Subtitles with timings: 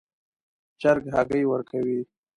[0.81, 1.99] چرګ هګۍ ورکوي